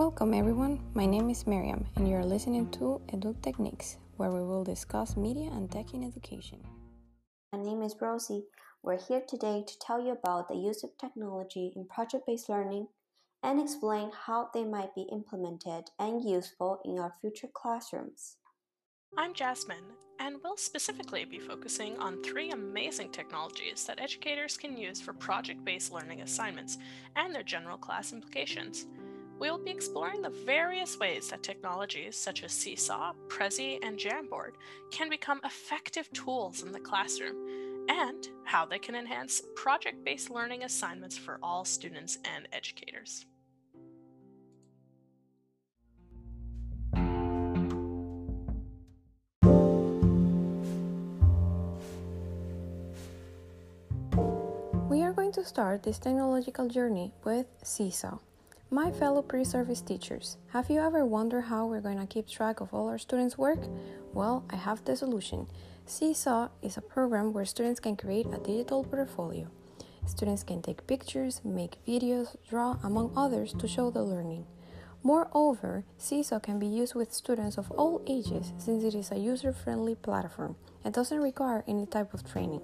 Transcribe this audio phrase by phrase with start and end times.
[0.00, 4.64] Welcome everyone, my name is Mariam and you're listening to Edu Techniques, where we will
[4.64, 6.58] discuss media and tech in education.
[7.52, 8.44] My name is Rosie.
[8.82, 12.86] We're here today to tell you about the use of technology in project based learning
[13.42, 18.38] and explain how they might be implemented and useful in our future classrooms.
[19.18, 24.98] I'm Jazmine, and we'll specifically be focusing on three amazing technologies that educators can use
[24.98, 26.78] for project based learning assignments
[27.16, 28.86] and their general class implications
[29.40, 34.52] we will be exploring the various ways that technologies such as Seesaw, Prezi, and Jamboard
[34.90, 37.36] can become effective tools in the classroom,
[37.88, 43.24] and how they can enhance project based learning assignments for all students and educators.
[54.90, 58.18] We are going to start this technological journey with Seesaw.
[58.72, 62.72] My fellow pre-service teachers, have you ever wondered how we're going to keep track of
[62.72, 63.58] all our students' work?
[64.12, 65.48] Well, I have the solution.
[65.86, 69.48] Seesaw is a program where students can create a digital portfolio.
[70.06, 74.46] Students can take pictures, make videos, draw, among others, to show the learning.
[75.02, 79.52] Moreover, Seesaw can be used with students of all ages since it is a user
[79.52, 82.62] friendly platform and doesn't require any type of training.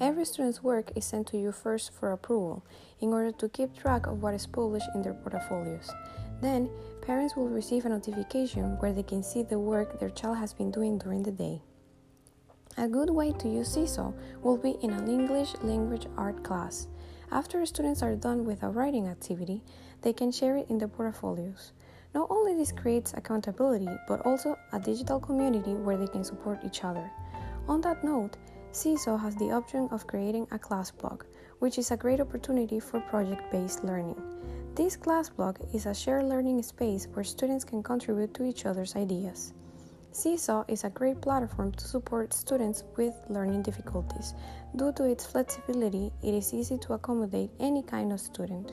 [0.00, 2.64] Every student's work is sent to you first for approval
[3.00, 5.90] in order to keep track of what is published in their portfolios.
[6.40, 6.70] Then,
[7.02, 10.70] parents will receive a notification where they can see the work their child has been
[10.70, 11.62] doing during the day.
[12.76, 16.86] A good way to use Seesaw will be in an English language art class.
[17.32, 19.64] After students are done with a writing activity,
[20.02, 21.72] they can share it in their portfolios.
[22.14, 26.84] Not only this creates accountability, but also a digital community where they can support each
[26.84, 27.10] other.
[27.68, 28.38] On that note,
[28.72, 31.24] Seesaw has the option of creating a class blog,
[31.58, 34.16] which is a great opportunity for project based learning.
[34.74, 38.96] This class blog is a shared learning space where students can contribute to each other's
[38.96, 39.52] ideas.
[40.12, 44.32] Seesaw is a great platform to support students with learning difficulties.
[44.74, 48.72] Due to its flexibility, it is easy to accommodate any kind of student.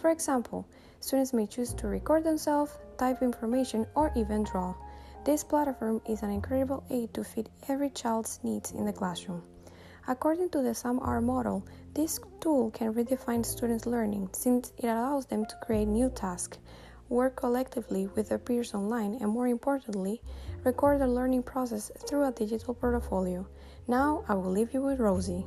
[0.00, 0.66] For example,
[1.00, 4.74] students may choose to record themselves, type information, or even draw.
[5.22, 9.42] This platform is an incredible aid to fit every child's needs in the classroom.
[10.08, 15.44] According to the SAMR model, this tool can redefine students' learning since it allows them
[15.44, 16.56] to create new tasks,
[17.10, 20.22] work collectively with their peers online, and more importantly,
[20.64, 23.46] record the learning process through a digital portfolio.
[23.86, 25.44] Now I will leave you with Rosie.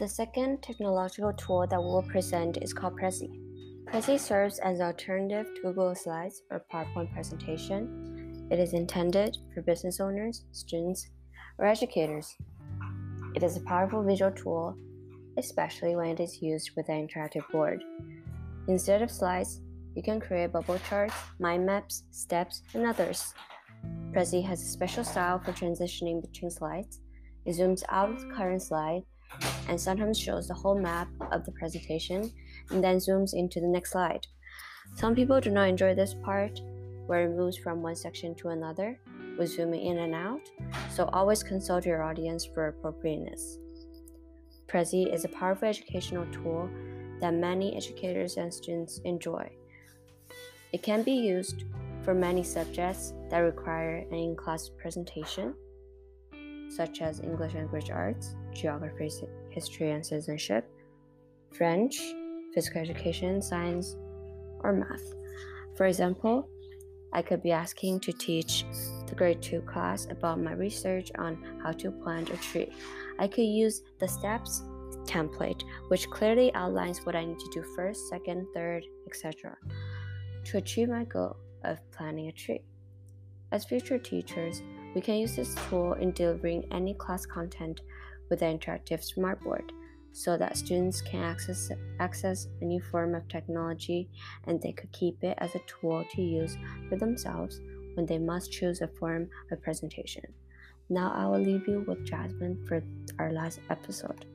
[0.00, 3.38] The second technological tool that we will present is called Prezi.
[3.84, 8.48] Prezi serves as an alternative to Google Slides or PowerPoint presentation.
[8.50, 11.06] It is intended for business owners, students,
[11.58, 12.34] or educators.
[13.34, 14.74] It is a powerful visual tool,
[15.36, 17.84] especially when it is used with an interactive board.
[18.68, 19.60] Instead of slides,
[19.94, 23.34] you can create bubble charts, mind maps, steps, and others.
[24.12, 27.00] Prezi has a special style for transitioning between slides.
[27.44, 29.02] It zooms out of the current slide
[29.68, 32.30] and sometimes shows the whole map of the presentation
[32.70, 34.26] and then zooms into the next slide.
[34.94, 36.60] Some people do not enjoy this part
[37.06, 38.98] where it moves from one section to another
[39.38, 40.50] with zooming in and out,
[40.90, 43.58] so always consult your audience for appropriateness.
[44.66, 46.68] Prezi is a powerful educational tool
[47.20, 49.50] that many educators and students enjoy.
[50.72, 51.64] It can be used
[52.02, 55.54] for many subjects that require an in class presentation,
[56.68, 59.10] such as English language arts, geography,
[59.50, 60.70] history and citizenship,
[61.52, 62.00] French,
[62.54, 63.96] physical education, science,
[64.60, 65.14] or math.
[65.76, 66.48] For example,
[67.12, 68.64] I could be asking to teach
[69.06, 72.70] the grade 2 class about my research on how to plant a tree.
[73.18, 74.62] I could use the steps
[75.04, 79.56] template, which clearly outlines what I need to do first, second, third, etc.,
[80.44, 82.62] to achieve my goal of planting a tree.
[83.52, 84.62] As future teachers,
[84.94, 87.80] we can use this tool in delivering any class content
[88.30, 89.70] with an interactive smartboard
[90.12, 94.08] so that students can access, access a new form of technology
[94.46, 96.56] and they could keep it as a tool to use
[96.88, 97.60] for themselves
[97.94, 100.24] when they must choose a form of presentation.
[100.88, 102.82] Now I will leave you with Jazmine for
[103.18, 104.26] our last episode.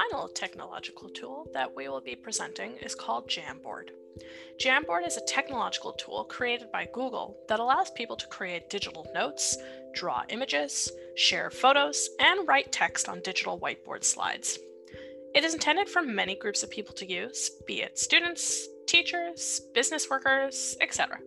[0.00, 3.90] Final technological tool that we will be presenting is called Jamboard.
[4.58, 9.58] Jamboard is a technological tool created by Google that allows people to create digital notes,
[9.94, 14.58] draw images, share photos, and write text on digital whiteboard slides.
[15.34, 20.08] It is intended for many groups of people to use, be it students, teachers, business
[20.08, 21.18] workers, etc.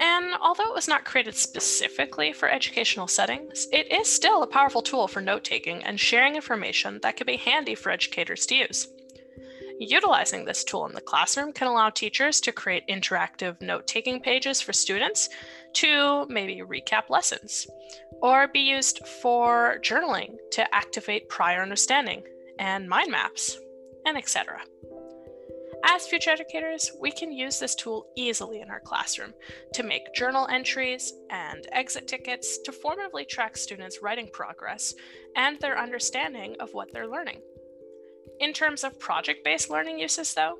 [0.00, 4.82] And although it was not created specifically for educational settings, it is still a powerful
[4.82, 8.88] tool for note taking and sharing information that can be handy for educators to use.
[9.80, 14.60] Utilizing this tool in the classroom can allow teachers to create interactive note taking pages
[14.60, 15.28] for students
[15.74, 17.66] to maybe recap lessons,
[18.20, 22.24] or be used for journaling to activate prior understanding
[22.58, 23.58] and mind maps,
[24.04, 24.60] and etc.
[25.84, 29.32] As future educators, we can use this tool easily in our classroom
[29.74, 34.94] to make journal entries and exit tickets to formatively track students' writing progress
[35.36, 37.40] and their understanding of what they're learning.
[38.40, 40.58] In terms of project based learning uses, though,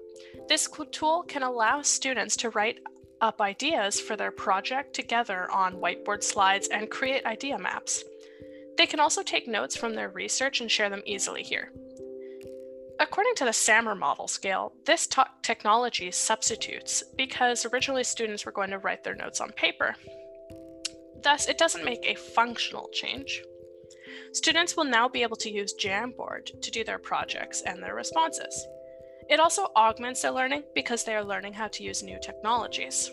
[0.48, 2.80] this tool can allow students to write
[3.20, 8.04] up ideas for their project together on whiteboard slides and create idea maps.
[8.76, 11.72] They can also take notes from their research and share them easily here.
[13.00, 18.70] According to the SAMR model scale, this t- technology substitutes because originally students were going
[18.70, 19.94] to write their notes on paper.
[21.22, 23.42] Thus, it doesn't make a functional change.
[24.32, 28.66] Students will now be able to use Jamboard to do their projects and their responses.
[29.30, 33.10] It also augments their learning because they are learning how to use new technologies.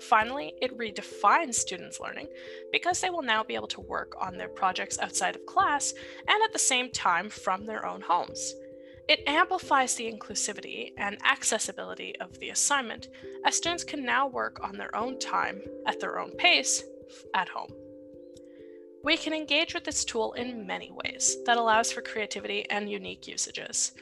[0.00, 2.28] Finally, it redefines students' learning
[2.72, 5.92] because they will now be able to work on their projects outside of class
[6.26, 8.54] and at the same time from their own homes.
[9.08, 13.08] It amplifies the inclusivity and accessibility of the assignment,
[13.46, 16.82] as students can now work on their own time, at their own pace,
[17.34, 17.72] at home.
[19.02, 23.26] We can engage with this tool in many ways that allows for creativity and unique
[23.26, 23.92] usages.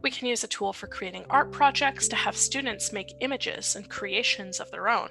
[0.00, 3.90] We can use a tool for creating art projects to have students make images and
[3.90, 5.10] creations of their own.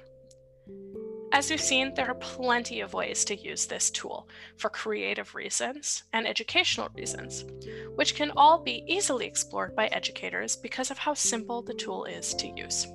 [1.34, 6.04] As we've seen, there are plenty of ways to use this tool for creative reasons
[6.12, 7.44] and educational reasons,
[7.96, 12.34] which can all be easily explored by educators because of how simple the tool is
[12.34, 12.86] to use.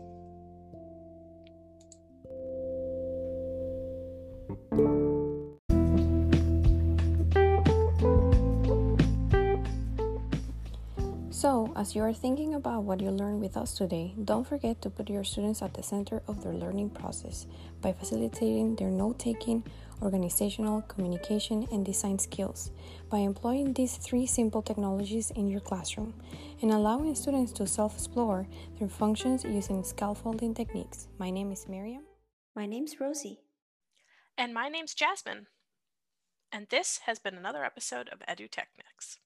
[11.80, 15.10] As you are thinking about what you learned with us today, don't forget to put
[15.10, 17.48] your students at the center of their learning process
[17.80, 19.64] by facilitating their note taking,
[20.02, 22.72] organizational, communication, and design skills
[23.10, 26.14] by employing these three simple technologies in your classroom
[26.62, 28.46] and allowing students to self explore
[28.78, 31.08] their functions using scaffolding techniques.
[31.18, 32.04] My name is Mariam.
[32.58, 33.40] My name's Rosie.
[34.38, 35.46] And my name's Jazmine.
[36.52, 39.20] And this has been another episode of EduTechnics.